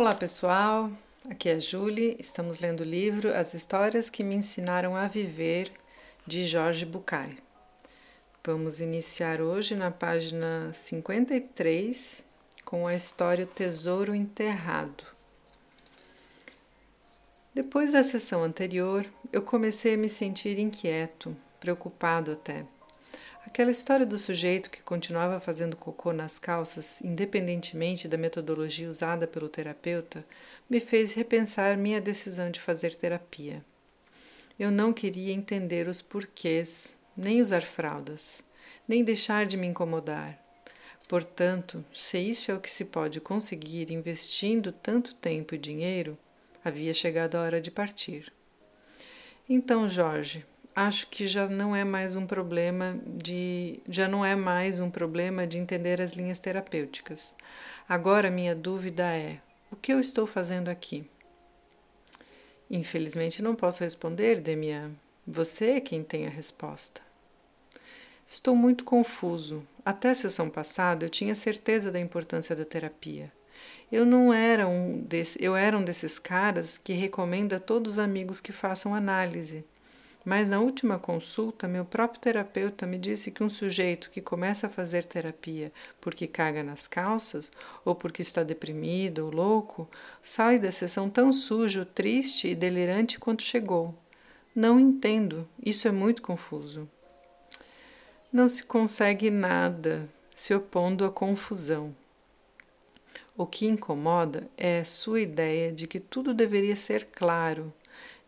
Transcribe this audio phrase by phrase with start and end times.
[0.00, 0.90] Olá pessoal,
[1.28, 5.70] aqui é a Julie, estamos lendo o livro As Histórias que Me Ensinaram a Viver,
[6.26, 7.36] de Jorge Bucay.
[8.42, 12.24] Vamos iniciar hoje na página 53
[12.64, 15.04] com a história O Tesouro Enterrado.
[17.54, 22.64] Depois da sessão anterior, eu comecei a me sentir inquieto, preocupado até.
[23.46, 29.48] Aquela história do sujeito que continuava fazendo cocô nas calças, independentemente da metodologia usada pelo
[29.48, 30.24] terapeuta,
[30.68, 33.64] me fez repensar minha decisão de fazer terapia.
[34.58, 38.44] Eu não queria entender os porquês, nem usar fraldas,
[38.86, 40.38] nem deixar de me incomodar.
[41.08, 46.16] Portanto, se isso é o que se pode conseguir investindo tanto tempo e dinheiro,
[46.62, 48.30] havia chegado a hora de partir.
[49.48, 54.80] Então, Jorge, acho que já não é mais um problema de já não é mais
[54.80, 57.34] um problema de entender as linhas terapêuticas.
[57.88, 61.08] Agora minha dúvida é: o que eu estou fazendo aqui?
[62.70, 64.92] Infelizmente não posso responder, Demian.
[65.26, 67.02] Você é quem tem a resposta.
[68.26, 69.66] Estou muito confuso.
[69.84, 73.32] Até a sessão passada eu tinha certeza da importância da terapia.
[73.90, 77.98] Eu não era um desse, eu era um desses caras que recomenda a todos os
[77.98, 79.64] amigos que façam análise.
[80.24, 84.70] Mas na última consulta, meu próprio terapeuta me disse que um sujeito que começa a
[84.70, 87.50] fazer terapia porque caga nas calças,
[87.84, 89.88] ou porque está deprimido ou louco,
[90.20, 93.94] sai da sessão tão sujo, triste e delirante quanto chegou.
[94.54, 96.88] Não entendo, isso é muito confuso.
[98.30, 101.96] Não se consegue nada se opondo à confusão.
[103.36, 107.72] O que incomoda é a sua ideia de que tudo deveria ser claro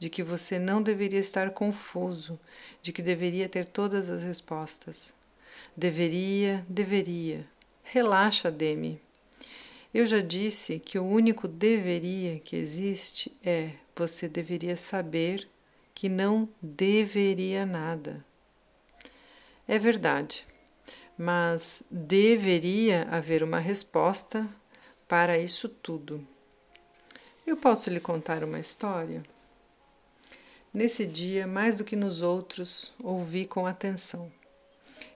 [0.02, 2.36] de que você não deveria estar confuso,
[2.82, 5.14] de que deveria ter todas as respostas.
[5.76, 7.46] Deveria, deveria.
[7.84, 9.00] Relaxa, Demi.
[9.94, 15.48] Eu já disse que o único deveria que existe é você deveria saber
[15.94, 18.26] que não deveria nada.
[19.68, 20.44] É verdade,
[21.16, 24.48] mas deveria haver uma resposta
[25.06, 26.26] para isso tudo.
[27.46, 29.22] Eu posso lhe contar uma história?
[30.74, 34.32] Nesse dia, mais do que nos outros, ouvi com atenção.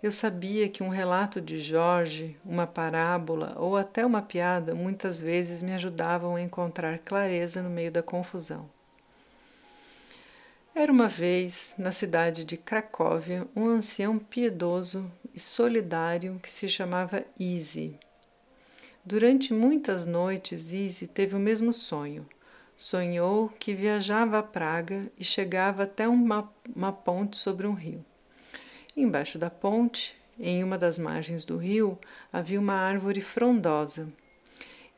[0.03, 5.62] Eu sabia que um relato de Jorge, uma parábola ou até uma piada muitas vezes
[5.62, 8.69] me ajudavam a encontrar clareza no meio da confusão.
[10.75, 17.25] Era uma vez, na cidade de Cracóvia, um ancião piedoso e solidário que se chamava
[17.41, 17.99] Easy.
[19.03, 22.28] Durante muitas noites, Easy teve o mesmo sonho
[22.77, 28.05] sonhou que viajava a Praga e chegava até uma, uma ponte sobre um rio.
[28.95, 31.99] Embaixo da ponte, em uma das margens do rio,
[32.33, 34.09] havia uma árvore frondosa.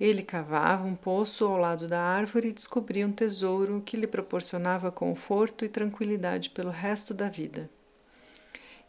[0.01, 4.93] Ele cavava um poço ao lado da árvore e descobria um tesouro que lhe proporcionava
[4.93, 7.71] conforto e tranquilidade pelo resto da vida.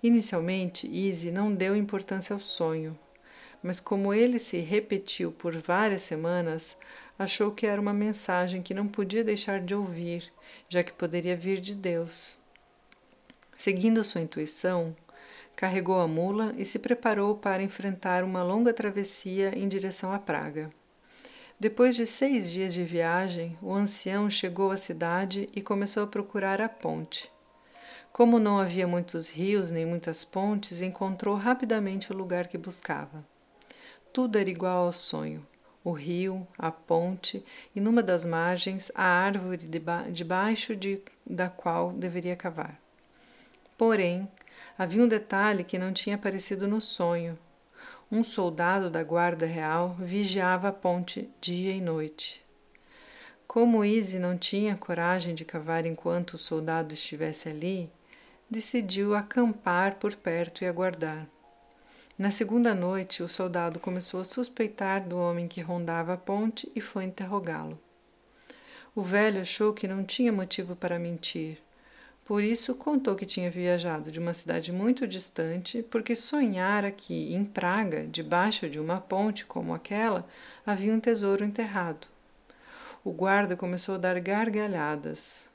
[0.01, 2.97] Inicialmente, Easy não deu importância ao sonho,
[3.61, 6.77] mas como ele se repetiu por várias semanas,
[7.17, 10.31] achou que era uma mensagem que não podia deixar de ouvir,
[10.69, 12.37] já que poderia vir de Deus.
[13.57, 14.95] Seguindo sua intuição,
[15.55, 20.69] carregou a mula e se preparou para enfrentar uma longa travessia em direção à Praga.
[21.59, 26.61] Depois de seis dias de viagem, o ancião chegou à cidade e começou a procurar
[26.61, 27.29] a ponte.
[28.13, 33.25] Como não havia muitos rios nem muitas pontes, encontrou rapidamente o lugar que buscava.
[34.21, 35.47] Tudo era igual ao sonho
[35.81, 37.41] o rio, a ponte
[37.73, 39.65] e numa das margens a árvore
[40.11, 42.77] debaixo de, da qual deveria cavar.
[43.77, 44.29] Porém,
[44.77, 47.39] havia um detalhe que não tinha aparecido no sonho.
[48.11, 52.45] Um soldado da guarda real vigiava a ponte dia e noite.
[53.47, 57.89] Como Izzy não tinha coragem de cavar enquanto o soldado estivesse ali,
[58.49, 61.25] decidiu acampar por perto e aguardar.
[62.19, 66.81] Na segunda noite, o soldado começou a suspeitar do homem que rondava a ponte e
[66.81, 67.79] foi interrogá-lo.
[68.93, 71.59] O velho achou que não tinha motivo para mentir.
[72.25, 77.45] Por isso, contou que tinha viajado de uma cidade muito distante, porque sonhara que, em
[77.45, 80.27] Praga, debaixo de uma ponte como aquela,
[80.65, 82.05] havia um tesouro enterrado.
[83.01, 85.49] O guarda começou a dar gargalhadas.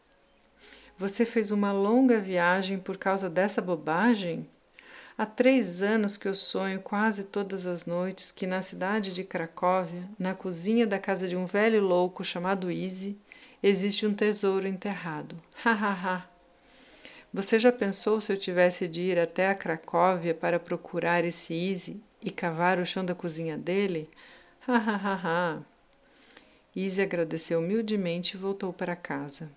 [0.96, 4.48] Você fez uma longa viagem por causa dessa bobagem?
[5.16, 10.02] Há três anos que eu sonho quase todas as noites que na cidade de Cracóvia,
[10.18, 13.16] na cozinha da casa de um velho louco chamado Easy,
[13.62, 15.40] existe um tesouro enterrado.
[15.64, 16.30] Ha ha ha!
[17.32, 22.02] Você já pensou se eu tivesse de ir até a Cracóvia para procurar esse Easy
[22.20, 24.10] e cavar o chão da cozinha dele?
[24.66, 25.62] Ha ha ha ha!
[26.74, 29.48] Izzy agradeceu humildemente e voltou para casa.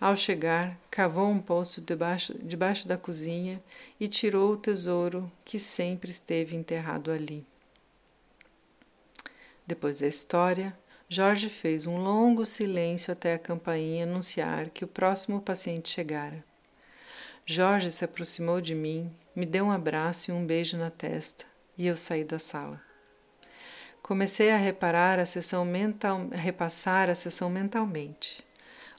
[0.00, 3.62] Ao chegar, cavou um poço debaixo, debaixo da cozinha
[4.00, 7.46] e tirou o tesouro que sempre esteve enterrado ali.
[9.66, 10.74] Depois da história,
[11.06, 16.42] Jorge fez um longo silêncio até a campainha anunciar que o próximo paciente chegara.
[17.44, 21.44] Jorge se aproximou de mim, me deu um abraço e um beijo na testa,
[21.76, 22.80] e eu saí da sala.
[24.00, 28.48] Comecei a reparar a sessão mental, a repassar a sessão mentalmente.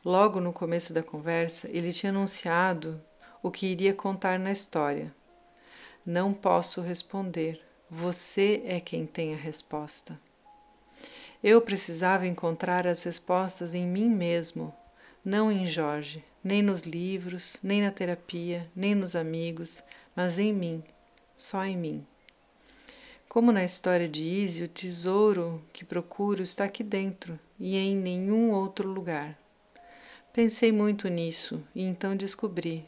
[0.03, 2.99] Logo no começo da conversa, ele tinha anunciado
[3.43, 5.13] o que iria contar na história.
[6.03, 7.61] Não posso responder.
[7.87, 10.19] Você é quem tem a resposta.
[11.43, 14.73] Eu precisava encontrar as respostas em mim mesmo,
[15.23, 19.83] não em Jorge, nem nos livros, nem na terapia, nem nos amigos,
[20.15, 20.83] mas em mim,
[21.37, 22.07] só em mim.
[23.29, 28.51] Como na história de Izzy, o tesouro que procuro está aqui dentro e em nenhum
[28.51, 29.40] outro lugar.
[30.33, 32.85] Pensei muito nisso e então descobri.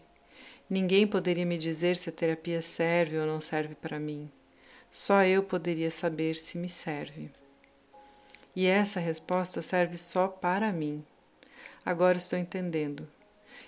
[0.69, 4.31] Ninguém poderia me dizer se a terapia serve ou não serve para mim.
[4.89, 7.29] Só eu poderia saber se me serve.
[8.55, 11.03] E essa resposta serve só para mim.
[11.85, 13.05] Agora estou entendendo.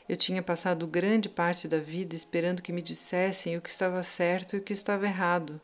[0.08, 4.56] Eu tinha passado grande parte da vida esperando que me dissessem o que estava certo
[4.56, 5.60] e o que estava errado,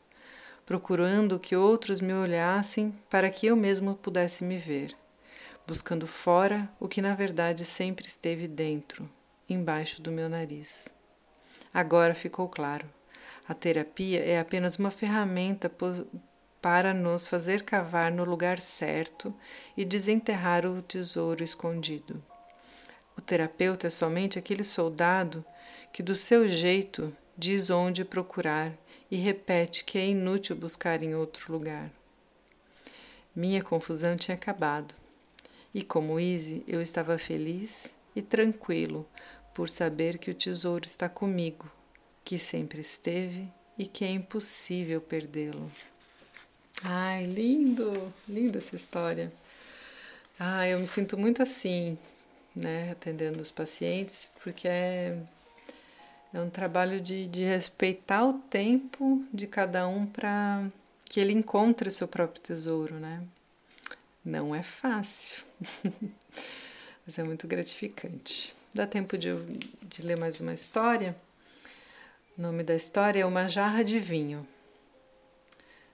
[0.65, 4.93] procurando que outros me olhassem para que eu mesmo pudesse me ver,
[5.71, 9.09] buscando fora o que na verdade sempre esteve dentro,
[9.47, 10.89] embaixo do meu nariz.
[11.73, 12.85] Agora ficou claro.
[13.47, 15.71] A terapia é apenas uma ferramenta
[16.61, 19.33] para nos fazer cavar no lugar certo
[19.77, 22.21] e desenterrar o tesouro escondido.
[23.17, 25.41] O terapeuta é somente aquele soldado
[25.93, 28.73] que, do seu jeito, diz onde procurar
[29.09, 31.89] e repete que é inútil buscar em outro lugar.
[33.33, 34.99] Minha confusão tinha acabado,
[35.73, 39.07] e como Easy, eu estava feliz e tranquilo
[39.53, 41.71] por saber que o tesouro está comigo,
[42.23, 43.47] que sempre esteve
[43.77, 45.71] e que é impossível perdê-lo.
[46.83, 49.31] Ai, lindo, linda essa história.
[50.39, 51.97] Ah, eu me sinto muito assim,
[52.55, 55.17] né, atendendo os pacientes, porque é,
[56.33, 60.67] é um trabalho de, de respeitar o tempo de cada um para
[61.05, 63.21] que ele encontre o seu próprio tesouro, né?
[64.23, 65.43] Não é fácil,
[67.03, 68.55] mas é muito gratificante.
[68.71, 69.33] Dá tempo de,
[69.81, 71.15] de ler mais uma história?
[72.37, 74.47] O nome da história é Uma Jarra de Vinho.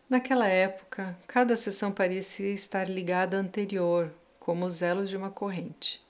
[0.09, 6.05] Naquela época, cada sessão parecia estar ligada à anterior, como os elos de uma corrente.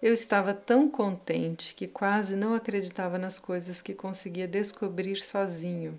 [0.00, 5.98] Eu estava tão contente que quase não acreditava nas coisas que conseguia descobrir sozinho.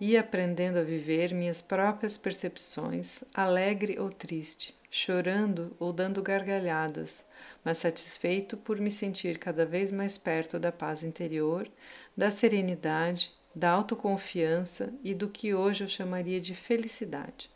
[0.00, 7.24] Ia aprendendo a viver minhas próprias percepções, alegre ou triste, chorando ou dando gargalhadas,
[7.64, 11.66] mas satisfeito por me sentir cada vez mais perto da paz interior,
[12.14, 17.50] da serenidade da autoconfiança e do que hoje eu chamaria de felicidade.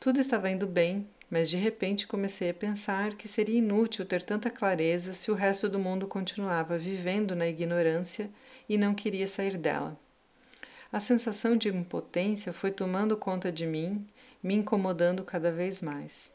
[0.00, 4.48] Tudo estava indo bem, mas de repente comecei a pensar que seria inútil ter tanta
[4.48, 8.30] clareza se o resto do mundo continuava vivendo na ignorância
[8.66, 10.00] e não queria sair dela.
[10.92, 14.06] A sensação de impotência foi tomando conta de mim,
[14.42, 16.32] me incomodando cada vez mais.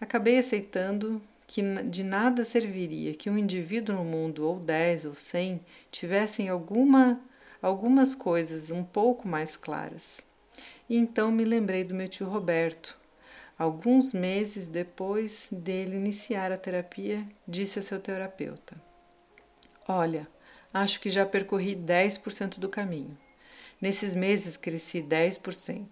[0.00, 5.60] Acabei aceitando que de nada serviria que um indivíduo no mundo, ou dez ou cem,
[5.90, 7.20] tivessem alguma
[7.62, 10.20] algumas coisas um pouco mais claras.
[10.88, 12.98] E então me lembrei do meu tio Roberto.
[13.56, 18.74] Alguns meses depois dele iniciar a terapia, disse a seu terapeuta:
[19.86, 20.26] Olha,
[20.74, 23.16] acho que já percorri 10% do caminho.
[23.82, 25.86] Nesses meses cresci 10%.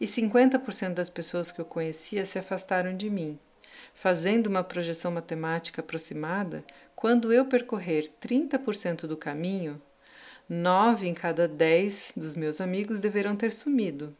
[0.00, 3.38] E 50% das pessoas que eu conhecia se afastaram de mim.
[3.92, 6.64] Fazendo uma projeção matemática aproximada,
[6.96, 9.80] quando eu percorrer 30% do caminho,
[10.52, 14.16] Nove em cada dez dos meus amigos deverão ter sumido.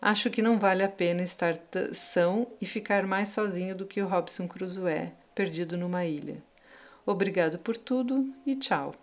[0.00, 1.58] Acho que não vale a pena estar
[1.92, 6.40] são e ficar mais sozinho do que o Robson Crusoe, perdido numa ilha.
[7.04, 8.94] Obrigado por tudo e tchau.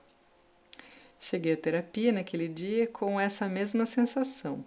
[1.20, 4.64] Cheguei à terapia naquele dia com essa mesma sensação.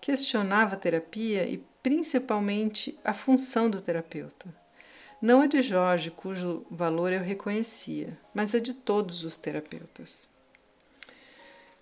[0.00, 4.54] Questionava a terapia e principalmente a função do terapeuta.
[5.22, 10.28] Não a de Jorge, cujo valor eu reconhecia, mas a de todos os terapeutas.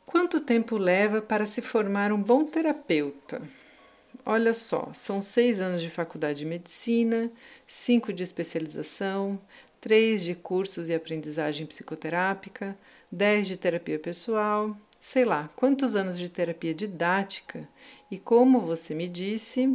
[0.07, 3.43] Quanto tempo leva para se formar um bom terapeuta?
[4.25, 7.31] Olha só, são seis anos de faculdade de medicina,
[7.67, 9.41] cinco de especialização,
[9.81, 12.79] três de cursos e aprendizagem psicoterápica,
[13.15, 17.69] dez de terapia pessoal, sei lá, quantos anos de terapia didática
[18.11, 19.69] e, como você me disse,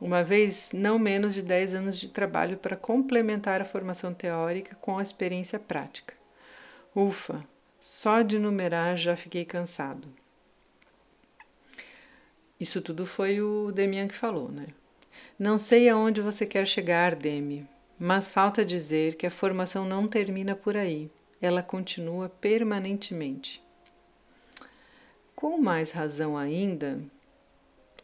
[0.00, 4.98] uma vez não menos de 10 anos de trabalho para complementar a formação teórica com
[4.98, 6.14] a experiência prática.
[6.94, 7.42] Ufa,
[7.80, 10.08] só de numerar já fiquei cansado.
[12.60, 14.66] Isso tudo foi o Demian que falou, né?
[15.38, 17.66] Não sei aonde você quer chegar, Demi,
[17.98, 21.10] mas falta dizer que a formação não termina por aí.
[21.42, 23.60] Ela continua permanentemente.
[25.34, 27.00] Com mais razão ainda,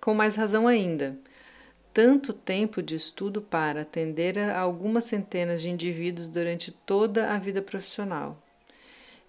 [0.01, 1.17] com mais razão ainda,
[1.95, 7.63] tanto tempo de estudo para atender a algumas centenas de indivíduos durante toda a vida
[7.63, 8.43] profissional.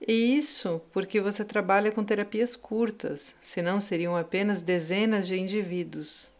[0.07, 6.31] E isso porque você trabalha com terapias curtas, senão seriam apenas dezenas de indivíduos.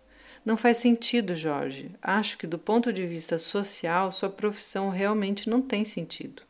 [0.43, 1.91] Não faz sentido, Jorge.
[2.01, 6.48] Acho que, do ponto de vista social, sua profissão realmente não tem sentido.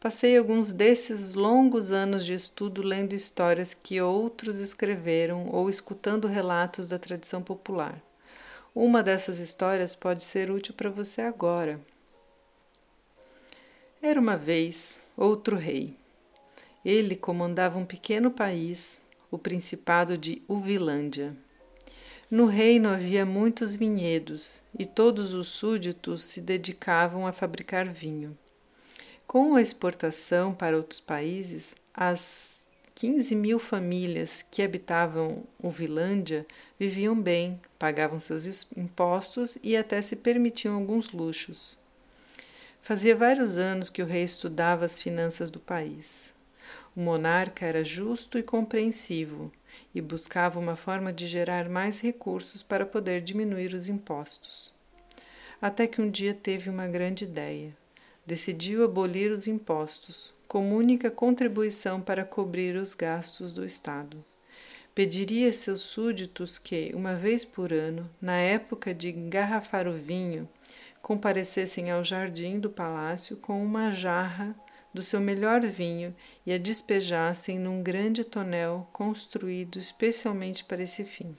[0.00, 6.86] Passei alguns desses longos anos de estudo lendo histórias que outros escreveram ou escutando relatos
[6.86, 8.00] da tradição popular.
[8.72, 11.80] Uma dessas histórias pode ser útil para você agora.
[14.00, 15.96] Era uma vez outro rei.
[16.84, 19.02] Ele comandava um pequeno país,
[19.32, 21.36] o Principado de Uvilândia.
[22.30, 28.38] No reino havia muitos vinhedos e todos os súditos se dedicavam a fabricar vinho.
[29.28, 36.46] Com a exportação para outros países, as 15 mil famílias que habitavam Uvilândia
[36.80, 41.78] viviam bem, pagavam seus impostos e até se permitiam alguns luxos.
[42.80, 46.32] Fazia vários anos que o rei estudava as finanças do país.
[46.96, 49.52] O monarca era justo e compreensivo
[49.94, 54.72] e buscava uma forma de gerar mais recursos para poder diminuir os impostos.
[55.60, 57.76] Até que um dia teve uma grande ideia.
[58.28, 64.22] Decidiu abolir os impostos, como única contribuição para cobrir os gastos do Estado.
[64.94, 70.46] Pediria a seus súditos que, uma vez por ano, na época de engarrafar o vinho,
[71.00, 74.54] comparecessem ao jardim do palácio com uma jarra
[74.92, 81.34] do seu melhor vinho e a despejassem num grande tonel construído especialmente para esse fim.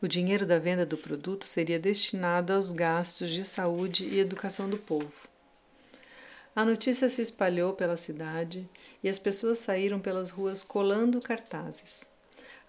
[0.00, 4.76] O dinheiro da venda do produto seria destinado aos gastos de saúde e educação do
[4.76, 5.30] povo.
[6.54, 8.68] A notícia se espalhou pela cidade
[9.02, 12.06] e as pessoas saíram pelas ruas colando cartazes.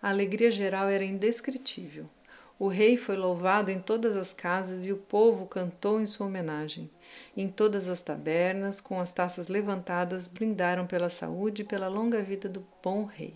[0.01, 2.09] A alegria geral era indescritível.
[2.57, 6.89] O rei foi louvado em todas as casas e o povo cantou em sua homenagem.
[7.35, 12.47] Em todas as tabernas, com as taças levantadas, brindaram pela saúde e pela longa vida
[12.47, 13.35] do bom rei.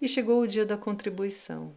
[0.00, 1.72] E chegou o dia da contribuição.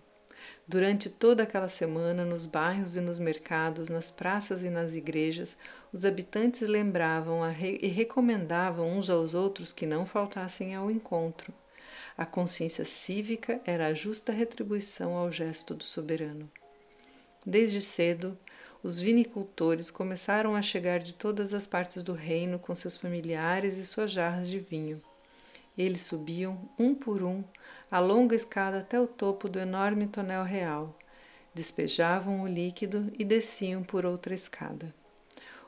[0.65, 5.57] Durante toda aquela semana, nos bairros e nos mercados, nas praças e nas igrejas,
[5.91, 7.41] os habitantes lembravam
[7.81, 11.53] e recomendavam uns aos outros que não faltassem ao encontro.
[12.17, 16.49] A consciência cívica era a justa retribuição ao gesto do soberano.
[17.45, 18.37] Desde cedo,
[18.81, 23.85] os vinicultores começaram a chegar de todas as partes do reino com seus familiares e
[23.85, 25.01] suas jarras de vinho.
[25.77, 27.43] Eles subiam, um por um,
[27.89, 30.97] a longa escada até o topo do enorme tonel real,
[31.53, 34.93] despejavam o líquido e desciam por outra escada.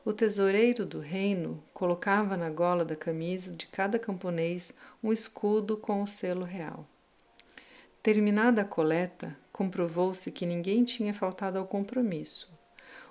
[0.03, 4.71] O tesoureiro do reino colocava na gola da camisa de cada camponês
[5.03, 6.88] um escudo com o selo real.
[8.03, 12.53] Terminada a coleta, comprovou-se que ninguém tinha faltado ao compromisso.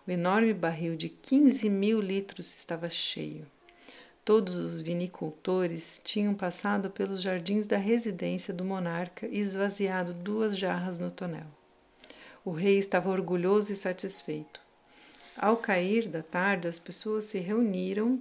[0.07, 3.45] O enorme barril de 15 mil litros estava cheio.
[4.25, 10.99] Todos os vinicultores tinham passado pelos jardins da residência do monarca e esvaziado duas jarras
[10.99, 11.47] no tonel.
[12.43, 14.63] O rei estava orgulhoso e satisfeito.
[15.37, 18.19] Ao cair da tarde, as pessoas se reuniram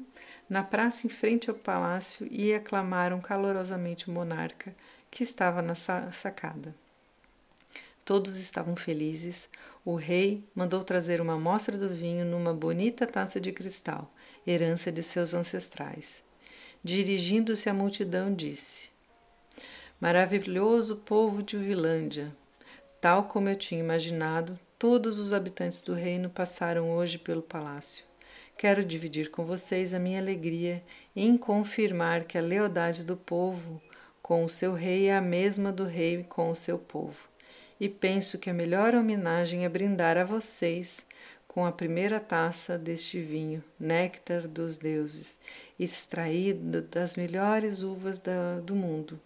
[0.49, 4.75] na praça em frente ao palácio e aclamaram calorosamente o monarca,
[5.09, 6.75] que estava na sacada.
[8.03, 9.47] Todos estavam felizes.
[9.85, 14.11] O rei mandou trazer uma amostra do vinho numa bonita taça de cristal,
[14.45, 16.23] herança de seus ancestrais.
[16.83, 18.89] Dirigindo-se à multidão, disse:
[19.99, 22.35] Maravilhoso povo de Uvilândia,
[22.99, 28.03] tal como eu tinha imaginado, Todos os habitantes do reino passaram hoje pelo palácio.
[28.57, 30.83] Quero dividir com vocês a minha alegria
[31.15, 33.81] em confirmar que a lealdade do povo
[34.21, 37.29] com o seu rei é a mesma do rei com o seu povo.
[37.79, 41.05] E penso que a melhor homenagem é brindar a vocês
[41.53, 45.39] com a primeira taça deste vinho, néctar dos deuses,
[45.79, 49.21] extraído das melhores uvas da, do mundo,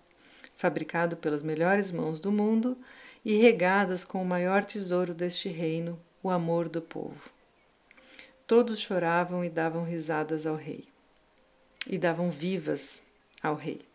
[0.53, 2.77] fabricado pelas melhores mãos do mundo
[3.23, 7.29] e regadas com o maior tesouro deste reino, o amor do povo.
[8.45, 10.85] Todos choravam e davam risadas ao rei,
[11.87, 13.01] e davam vivas
[13.41, 13.86] ao rei.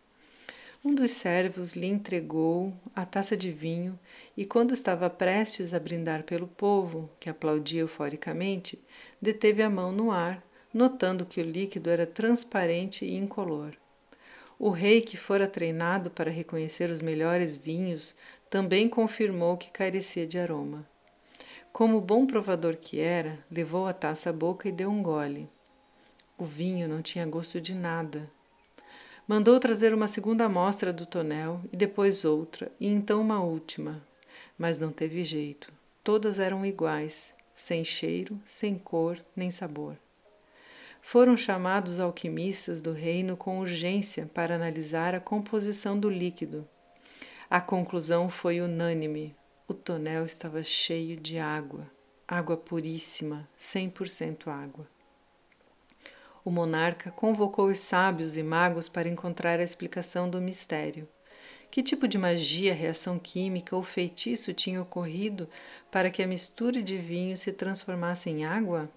[0.85, 3.97] Um dos servos lhe entregou a taça de vinho
[4.35, 8.77] e, quando estava prestes a brindar pelo povo, que aplaudia euforicamente,
[9.21, 13.71] deteve a mão no ar, notando que o líquido era transparente e incolor.
[14.59, 18.13] O rei, que fora treinado para reconhecer os melhores vinhos,
[18.49, 20.85] também confirmou que carecia de aroma.
[21.71, 25.49] Como bom provador que era, levou a taça à boca e deu um gole.
[26.37, 28.29] O vinho não tinha gosto de nada,
[29.25, 34.05] Mandou trazer uma segunda amostra do tonel e depois outra, e então uma última.
[34.57, 35.71] Mas não teve jeito.
[36.03, 39.97] Todas eram iguais, sem cheiro, sem cor nem sabor.
[41.01, 46.67] Foram chamados alquimistas do reino com urgência para analisar a composição do líquido.
[47.49, 49.33] A conclusão foi unânime:
[49.69, 51.89] o tonel estava cheio de água,
[52.27, 54.85] água puríssima, 100% água.
[56.45, 61.07] O monarca convocou os sábios e magos para encontrar a explicação do mistério.
[61.71, 65.49] Que tipo de magia, reação química ou feitiço tinha ocorrido
[65.89, 68.91] para que a mistura de vinho se transformasse em água?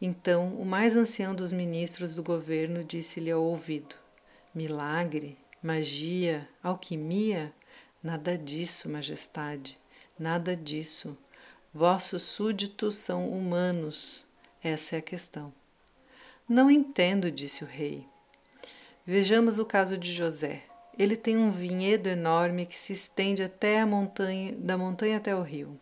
[0.00, 3.94] Então, o mais ancião dos ministros do governo disse-lhe ao ouvido:
[4.54, 7.54] Milagre, magia, alquimia?
[8.02, 9.78] Nada disso, majestade,
[10.18, 11.16] nada disso.
[11.72, 14.26] Vossos súditos são humanos.
[14.62, 15.50] Essa é a questão.
[16.46, 18.06] Não entendo, disse o rei.
[19.06, 20.62] Vejamos o caso de José.
[20.98, 25.40] Ele tem um vinhedo enorme que se estende até a montanha, da montanha até o
[25.40, 25.80] rio.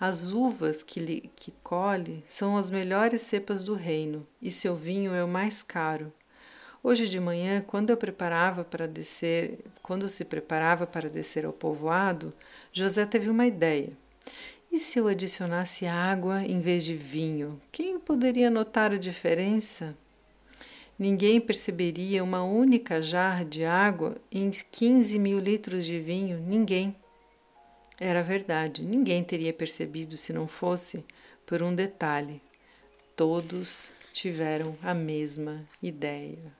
[0.00, 5.14] As uvas que, lhe, que colhe são as melhores cepas do reino e seu vinho
[5.14, 6.12] é o mais caro.
[6.82, 12.34] Hoje de manhã, quando eu preparava para descer, quando se preparava para descer ao povoado,
[12.72, 13.96] José teve uma ideia.
[14.72, 17.60] E se eu adicionasse água em vez de vinho?
[17.70, 19.94] Quem poderia notar a diferença?
[20.98, 26.38] Ninguém perceberia uma única jarra de água em 15 mil litros de vinho?
[26.38, 26.96] Ninguém.
[28.00, 31.04] Era verdade, ninguém teria percebido se não fosse
[31.44, 32.40] por um detalhe.
[33.14, 36.50] Todos tiveram a mesma ideia.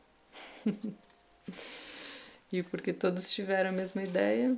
[2.53, 4.55] e porque todos tiveram a mesma ideia,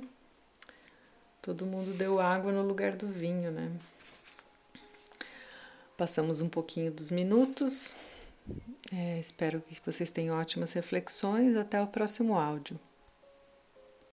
[1.45, 3.71] Todo mundo deu água no lugar do vinho, né?
[5.95, 7.95] Passamos um pouquinho dos minutos.
[8.91, 11.55] É, espero que vocês tenham ótimas reflexões.
[11.55, 12.79] Até o próximo áudio.